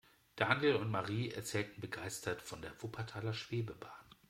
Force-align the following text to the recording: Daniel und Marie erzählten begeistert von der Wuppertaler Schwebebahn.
Daniel 0.35 0.77
und 0.77 0.89
Marie 0.89 1.29
erzählten 1.29 1.79
begeistert 1.79 2.41
von 2.41 2.59
der 2.63 2.71
Wuppertaler 2.81 3.33
Schwebebahn. 3.35 3.93